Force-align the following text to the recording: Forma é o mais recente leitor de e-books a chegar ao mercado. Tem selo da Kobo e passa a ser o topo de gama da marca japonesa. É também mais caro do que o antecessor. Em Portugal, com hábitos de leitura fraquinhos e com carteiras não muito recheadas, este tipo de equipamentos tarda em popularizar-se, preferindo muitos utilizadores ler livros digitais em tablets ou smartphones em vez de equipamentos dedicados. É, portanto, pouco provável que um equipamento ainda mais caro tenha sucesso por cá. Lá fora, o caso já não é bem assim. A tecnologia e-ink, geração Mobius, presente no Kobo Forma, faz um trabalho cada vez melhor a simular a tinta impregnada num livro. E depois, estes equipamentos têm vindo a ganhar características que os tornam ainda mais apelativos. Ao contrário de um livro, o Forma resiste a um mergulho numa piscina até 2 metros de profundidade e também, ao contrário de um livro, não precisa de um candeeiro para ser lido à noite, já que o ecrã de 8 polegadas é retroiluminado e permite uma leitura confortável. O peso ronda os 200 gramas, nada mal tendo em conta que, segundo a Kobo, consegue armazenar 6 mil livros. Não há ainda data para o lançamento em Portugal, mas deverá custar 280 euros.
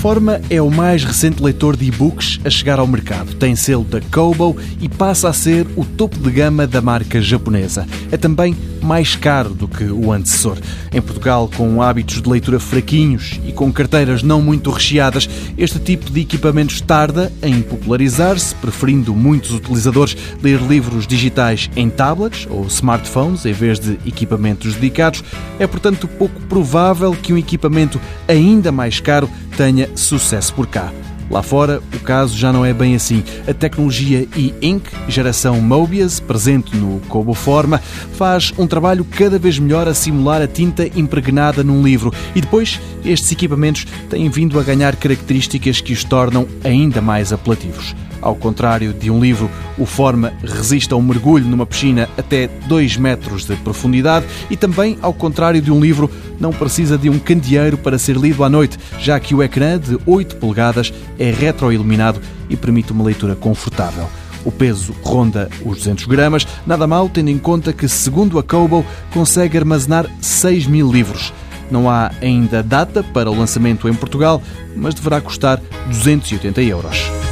Forma 0.00 0.40
é 0.48 0.62
o 0.62 0.70
mais 0.70 1.02
recente 1.02 1.42
leitor 1.42 1.76
de 1.76 1.86
e-books 1.86 2.38
a 2.44 2.50
chegar 2.50 2.78
ao 2.78 2.86
mercado. 2.86 3.34
Tem 3.34 3.56
selo 3.56 3.82
da 3.82 4.00
Kobo 4.00 4.56
e 4.80 4.88
passa 4.88 5.28
a 5.28 5.32
ser 5.32 5.66
o 5.74 5.84
topo 5.84 6.16
de 6.20 6.30
gama 6.30 6.68
da 6.68 6.80
marca 6.80 7.20
japonesa. 7.20 7.84
É 8.12 8.16
também 8.16 8.56
mais 8.80 9.16
caro 9.16 9.50
do 9.50 9.66
que 9.66 9.82
o 9.82 10.12
antecessor. 10.12 10.56
Em 10.92 11.02
Portugal, 11.02 11.50
com 11.54 11.82
hábitos 11.82 12.22
de 12.22 12.28
leitura 12.28 12.60
fraquinhos 12.60 13.40
e 13.44 13.52
com 13.52 13.72
carteiras 13.72 14.22
não 14.22 14.40
muito 14.40 14.70
recheadas, 14.70 15.28
este 15.58 15.80
tipo 15.80 16.08
de 16.12 16.20
equipamentos 16.20 16.80
tarda 16.80 17.32
em 17.42 17.60
popularizar-se, 17.60 18.54
preferindo 18.54 19.12
muitos 19.16 19.50
utilizadores 19.50 20.16
ler 20.40 20.60
livros 20.62 21.08
digitais 21.08 21.68
em 21.74 21.90
tablets 21.90 22.46
ou 22.48 22.64
smartphones 22.66 23.44
em 23.44 23.52
vez 23.52 23.80
de 23.80 23.98
equipamentos 24.06 24.74
dedicados. 24.74 25.24
É, 25.58 25.66
portanto, 25.66 26.06
pouco 26.06 26.40
provável 26.42 27.10
que 27.20 27.32
um 27.32 27.38
equipamento 27.38 28.00
ainda 28.28 28.70
mais 28.70 29.00
caro 29.00 29.28
tenha 29.58 29.88
sucesso 29.96 30.54
por 30.54 30.68
cá. 30.68 30.92
Lá 31.28 31.42
fora, 31.42 31.82
o 31.92 31.98
caso 31.98 32.38
já 32.38 32.52
não 32.52 32.64
é 32.64 32.72
bem 32.72 32.94
assim. 32.94 33.24
A 33.46 33.52
tecnologia 33.52 34.26
e-ink, 34.36 34.88
geração 35.08 35.60
Mobius, 35.60 36.20
presente 36.20 36.76
no 36.76 37.00
Kobo 37.08 37.34
Forma, 37.34 37.78
faz 38.14 38.54
um 38.56 38.68
trabalho 38.68 39.04
cada 39.04 39.36
vez 39.36 39.58
melhor 39.58 39.88
a 39.88 39.92
simular 39.92 40.40
a 40.40 40.46
tinta 40.46 40.86
impregnada 40.96 41.64
num 41.64 41.82
livro. 41.82 42.14
E 42.36 42.40
depois, 42.40 42.80
estes 43.04 43.32
equipamentos 43.32 43.84
têm 44.08 44.30
vindo 44.30 44.60
a 44.60 44.62
ganhar 44.62 44.94
características 44.94 45.80
que 45.80 45.92
os 45.92 46.04
tornam 46.04 46.46
ainda 46.62 47.02
mais 47.02 47.32
apelativos. 47.32 47.96
Ao 48.20 48.34
contrário 48.34 48.92
de 48.92 49.10
um 49.10 49.20
livro, 49.20 49.50
o 49.76 49.86
Forma 49.86 50.32
resiste 50.42 50.92
a 50.92 50.96
um 50.96 51.02
mergulho 51.02 51.44
numa 51.44 51.64
piscina 51.64 52.08
até 52.18 52.48
2 52.66 52.96
metros 52.96 53.44
de 53.44 53.54
profundidade 53.56 54.26
e 54.50 54.56
também, 54.56 54.98
ao 55.00 55.14
contrário 55.14 55.62
de 55.62 55.70
um 55.70 55.80
livro, 55.80 56.10
não 56.40 56.52
precisa 56.52 56.98
de 56.98 57.08
um 57.08 57.18
candeeiro 57.18 57.78
para 57.78 57.98
ser 57.98 58.16
lido 58.16 58.42
à 58.42 58.48
noite, 58.48 58.78
já 58.98 59.18
que 59.20 59.34
o 59.34 59.42
ecrã 59.42 59.78
de 59.78 59.98
8 60.04 60.36
polegadas 60.36 60.92
é 61.18 61.30
retroiluminado 61.30 62.20
e 62.50 62.56
permite 62.56 62.92
uma 62.92 63.04
leitura 63.04 63.36
confortável. 63.36 64.08
O 64.44 64.50
peso 64.50 64.94
ronda 65.02 65.48
os 65.64 65.78
200 65.78 66.06
gramas, 66.06 66.46
nada 66.66 66.86
mal 66.86 67.08
tendo 67.08 67.28
em 67.28 67.38
conta 67.38 67.72
que, 67.72 67.88
segundo 67.88 68.38
a 68.38 68.42
Kobo, 68.42 68.84
consegue 69.12 69.58
armazenar 69.58 70.06
6 70.20 70.66
mil 70.66 70.90
livros. 70.90 71.32
Não 71.70 71.90
há 71.90 72.10
ainda 72.22 72.62
data 72.62 73.02
para 73.02 73.30
o 73.30 73.38
lançamento 73.38 73.88
em 73.88 73.94
Portugal, 73.94 74.42
mas 74.74 74.94
deverá 74.94 75.20
custar 75.20 75.60
280 75.88 76.62
euros. 76.62 77.27